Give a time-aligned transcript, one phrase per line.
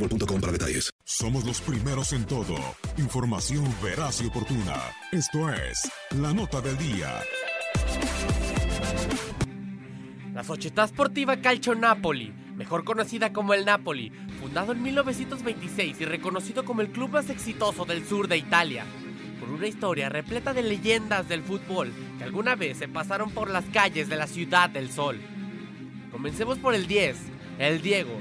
[0.00, 0.90] boostmobile.com para detalles.
[1.04, 2.56] Somos los primeros en todo.
[2.96, 4.76] Información veraz y oportuna.
[5.12, 7.20] Esto es La Nota del Día.
[10.32, 16.64] La Società Sportiva Calcio Napoli, mejor conocida como el Napoli, fundado en 1926 y reconocido
[16.64, 18.86] como el club más exitoso del sur de Italia,
[19.40, 23.64] con una historia repleta de leyendas del fútbol que alguna vez se pasaron por las
[23.66, 25.20] calles de la Ciudad del Sol.
[26.12, 27.16] Comencemos por el 10,
[27.58, 28.18] el Diego,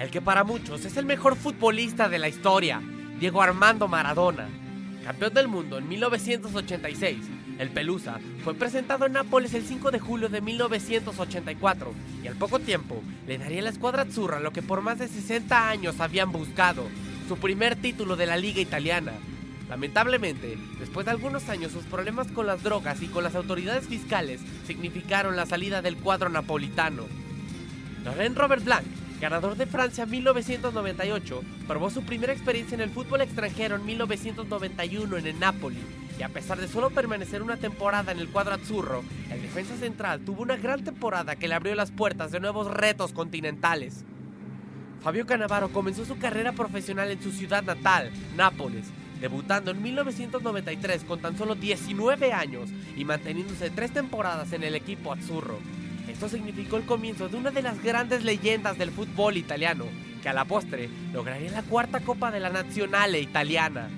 [0.00, 2.80] el que para muchos es el mejor futbolista de la historia,
[3.20, 4.48] Diego Armando Maradona.
[5.04, 7.18] Campeón del mundo en 1986,
[7.58, 11.92] el Pelusa fue presentado en Nápoles el 5 de julio de 1984
[12.24, 15.06] y al poco tiempo le daría a la escuadra azzurra lo que por más de
[15.06, 16.88] 60 años habían buscado,
[17.28, 19.12] su primer título de la liga italiana.
[19.68, 24.40] Lamentablemente, después de algunos años sus problemas con las drogas y con las autoridades fiscales
[24.66, 27.04] significaron la salida del cuadro napolitano.
[28.02, 28.86] Laurent Robert Blanc
[29.20, 35.26] ganador de Francia 1998, probó su primera experiencia en el fútbol extranjero en 1991 en
[35.26, 35.78] el Napoli.
[36.18, 40.20] Y a pesar de solo permanecer una temporada en el cuadro azzurro, el defensa central
[40.20, 44.04] tuvo una gran temporada que le abrió las puertas de nuevos retos continentales.
[45.02, 48.86] Fabio Cannavaro comenzó su carrera profesional en su ciudad natal, Nápoles,
[49.20, 55.12] debutando en 1993 con tan solo 19 años y manteniéndose tres temporadas en el equipo
[55.12, 55.58] azzurro.
[56.20, 59.86] Esto significó el comienzo de una de las grandes leyendas del fútbol italiano,
[60.22, 63.88] que a la postre lograría la cuarta Copa de la Nazionale italiana.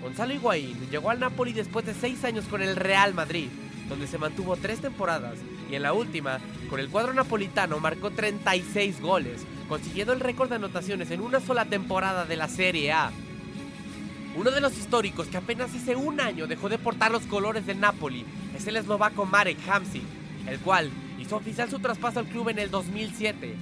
[0.00, 3.48] Gonzalo Higuaín llegó al Napoli después de seis años con el Real Madrid,
[3.88, 5.34] donde se mantuvo tres temporadas
[5.68, 6.38] y en la última,
[6.70, 11.64] con el cuadro napolitano, marcó 36 goles, consiguiendo el récord de anotaciones en una sola
[11.64, 13.10] temporada de la Serie A.
[14.36, 17.80] Uno de los históricos que apenas hace un año dejó de portar los colores del
[17.80, 18.24] Napoli
[18.56, 20.04] es el eslovaco Marek Hamsik,
[20.46, 23.54] el cual hizo oficial su traspaso al club en el 2007,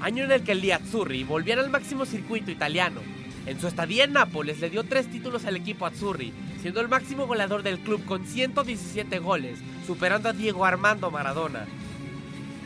[0.00, 3.00] año en el que el Azzurri volviera al máximo circuito italiano.
[3.46, 6.32] En su estadía en Nápoles le dio tres títulos al equipo Azzurri,
[6.62, 11.66] siendo el máximo goleador del club con 117 goles, superando a Diego Armando Maradona.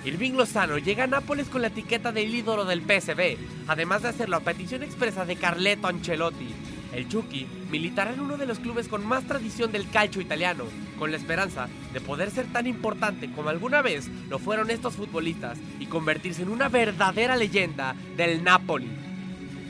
[0.05, 4.37] Irving Lozano llega a Nápoles con la etiqueta del ídolo del PSV, además de hacerlo
[4.37, 6.49] a petición expresa de Carleto Ancelotti.
[6.93, 10.65] El Chucky militará en uno de los clubes con más tradición del calcio italiano,
[10.99, 15.59] con la esperanza de poder ser tan importante como alguna vez lo fueron estos futbolistas
[15.79, 18.89] y convertirse en una verdadera leyenda del Napoli.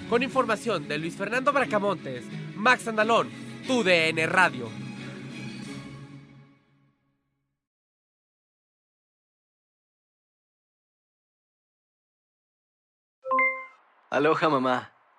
[0.08, 2.24] Con información de Luis Fernando Bracamontes,
[2.56, 3.28] Max Andalón,
[3.66, 4.68] TUDN Radio.
[14.10, 14.97] Aloha mamá,